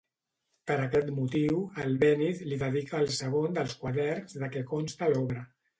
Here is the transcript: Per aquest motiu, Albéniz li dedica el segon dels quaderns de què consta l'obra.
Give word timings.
Per 0.71 0.77
aquest 0.85 1.11
motiu, 1.17 1.59
Albéniz 1.85 2.43
li 2.49 2.59
dedica 2.65 2.99
el 3.05 3.15
segon 3.21 3.61
dels 3.61 3.79
quaderns 3.85 4.39
de 4.45 4.55
què 4.57 4.69
consta 4.75 5.15
l'obra. 5.17 5.51